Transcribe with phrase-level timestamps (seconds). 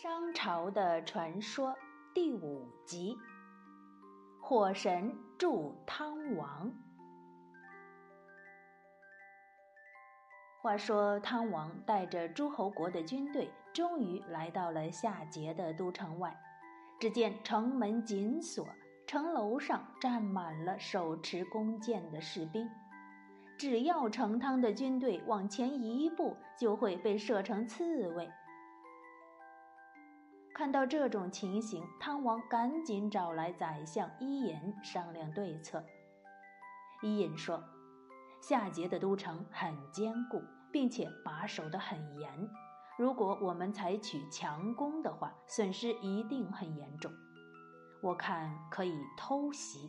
[0.00, 1.76] 商朝的传说
[2.14, 3.18] 第五集：
[4.40, 6.72] 火神助汤王。
[10.62, 16.32] 话说汤王带着诸侯国的军队，终于来到了夏桀的都城外。
[17.00, 18.64] 只见城门紧锁，
[19.04, 22.70] 城楼上站满了手持弓箭的士兵。
[23.58, 28.30] 只要成汤的军队往前一步，就会被射成刺猬。
[30.58, 35.84] 看到这种情形，汤王赶紧找来宰相伊尹商量对策。
[37.00, 37.62] 伊尹说
[38.42, 42.50] ：“夏桀的都城很坚固，并且把守得很严。
[42.98, 47.12] 如果我们采取强攻的话，损失一定很严重。
[48.02, 49.88] 我看可以偷袭。”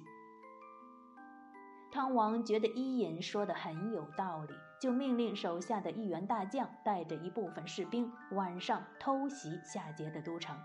[1.91, 10.57] 汤王觉得伊尹说的很有道理，就命令手下的一员大将带着一部分士兵晚上偷袭夏桀的都城。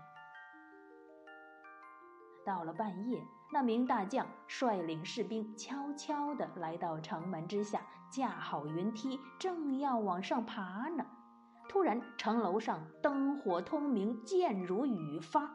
[2.45, 7.81] 到了半夜，那名大将率领士兵悄悄地来到城门之下，
[8.11, 11.05] 架好云梯，正要往上爬呢。
[11.67, 15.49] 突然，城楼上灯火通明，箭如雨发。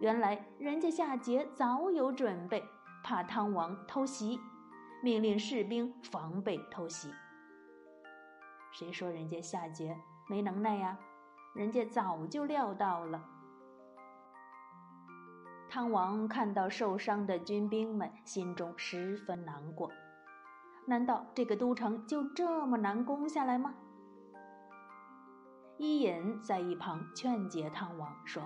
[0.00, 2.64] 原来，人家夏桀早有准备。
[3.04, 4.40] 怕汤王偷袭，
[5.02, 7.12] 命令士兵防备偷袭。
[8.70, 9.94] 谁说人家夏桀
[10.28, 10.96] 没能耐呀？
[11.54, 13.20] 人家早就料到了。
[15.68, 19.90] 汤王看到受伤的军兵们，心中十分难过。
[20.86, 23.74] 难道这个都城就这么难攻下来吗？
[25.78, 28.42] 伊尹在一旁劝解汤王说：“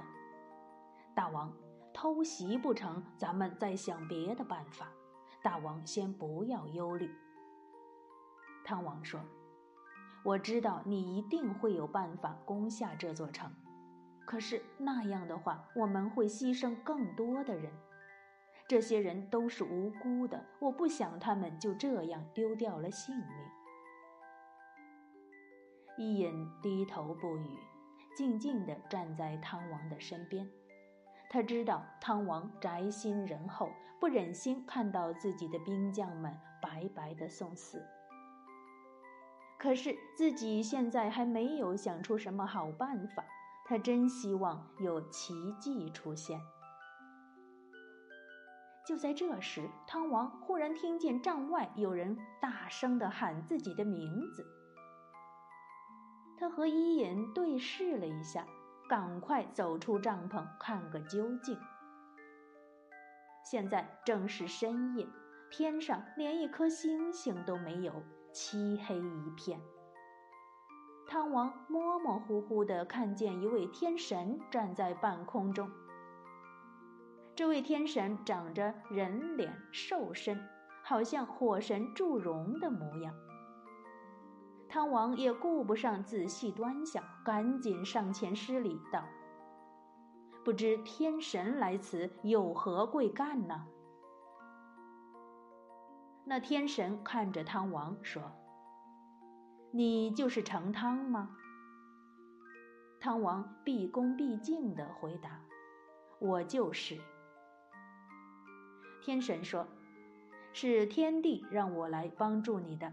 [1.14, 1.52] 大王。”
[1.92, 4.86] 偷袭不成，咱们再想别的办法。
[5.46, 7.08] 大王先不要忧虑。
[8.64, 9.20] 汤王说
[10.26, 13.48] ：“我知道你一定会有办法攻下这座城，
[14.26, 17.72] 可是那样的话，我们会牺牲更多的人。
[18.66, 23.26] 这些人都是无辜的，我不想他们就这样丢掉了性命。”
[25.96, 27.56] 伊尹低头不语，
[28.16, 30.50] 静静地站在汤王的身边。
[31.28, 33.70] 他知道汤王宅心仁厚，
[34.00, 37.82] 不忍心看到自己的兵将们白白的送死。
[39.58, 43.24] 可是自己现在还没有想出什么好办法，
[43.64, 46.40] 他真希望有奇迹出现。
[48.86, 54.46] 就在这时，汤王忽然听见帐外有人大声的喊自己的名字。
[56.38, 58.46] 他和伊尹对视了一下。
[58.88, 61.58] 赶快走出帐篷，看个究竟。
[63.44, 65.06] 现在正是深夜，
[65.50, 68.02] 天上连一颗星星都没有，
[68.32, 69.60] 漆黑一片。
[71.08, 75.70] 汤王模模糊糊的看见一位天神站在半空中。
[77.36, 80.42] 这位天神长着人脸兽身，
[80.82, 83.14] 好像火神祝融的模样。
[84.76, 89.02] 汤王也顾不上仔细端详，赶紧上前施礼道
[90.44, 93.66] ：“不知天神来此有何贵干呢？”
[96.28, 98.22] 那天神看着汤王说
[99.72, 101.34] ：“你就是成汤吗？”
[103.00, 105.40] 汤王毕恭毕敬的回答
[106.20, 107.00] ：“我就是。”
[109.00, 109.66] 天神说
[110.52, 112.92] ：“是天帝让我来帮助你的。”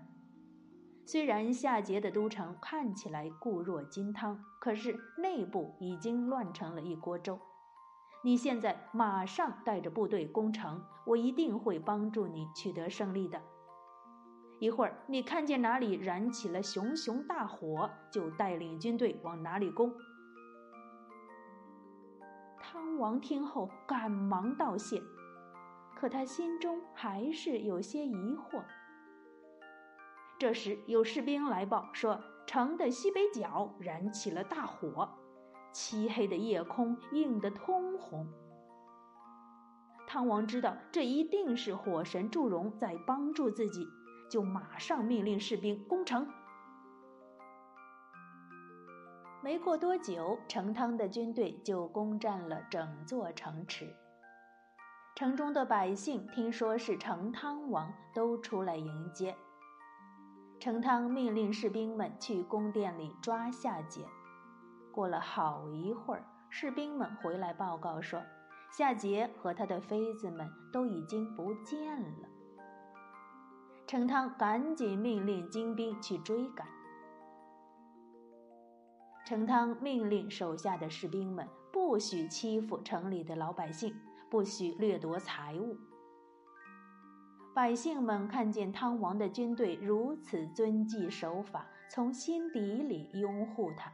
[1.13, 7.40] 虽然夏桀的都城看起来固若金汤，可是内部已经乱成了一锅粥。
[8.24, 13.40] 你现在马上带着部队攻城，我一定会帮助你取得胜利的。
[14.59, 19.94] 一会儿你看见哪里燃起了熊熊大火，就带领军队往哪里攻。
[22.59, 25.00] 汤王听后赶忙道谢，
[25.95, 28.63] 可他心中还是有些疑惑。
[30.40, 35.10] 这时，有士兵来报说，城的西北角燃起了大火，
[35.72, 38.28] 漆黑的夜空映得通红。
[40.06, 43.88] 汤王知道这一定是火神祝融在帮助自己，
[44.30, 46.28] 就马上命令士兵攻城。
[49.42, 53.96] 没过多久，成汤的军队就攻占了整座城池。
[55.16, 59.36] 城中的百姓听说是成汤王，都出来迎接。
[60.63, 64.06] 成汤命令士兵们去宫殿里抓夏桀。
[64.94, 68.21] 过了好一会儿，士兵们回来报告说，
[68.71, 72.30] 夏桀和他的妃子们都已经不见了。
[73.86, 76.66] 成汤赶紧命令精兵去追赶。
[79.25, 83.94] 成汤命令手下的士兵们不许欺负城里的老百姓，
[84.30, 85.75] 不许掠夺财物。
[87.54, 93.94] 百姓们看见汤王的军队如此遵纪守法，从心底里拥护他。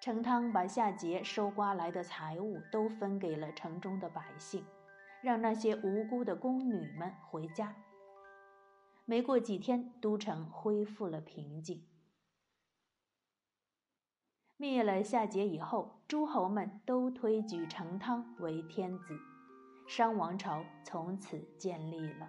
[0.00, 4.64] 成汤把夏桀收刮来的财物都分给了城中的百姓，
[5.20, 7.76] 让那些无辜的宫女们回家。
[9.04, 11.86] 没过几天，都城恢复了平静。
[14.56, 19.35] 灭了夏桀以后，诸侯们都推举成汤为天子。
[19.86, 22.28] 商王朝从此建立了。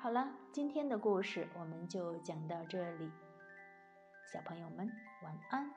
[0.00, 3.10] 好了，今天的故事我们就讲到这里，
[4.32, 4.90] 小朋友们
[5.22, 5.72] 晚安。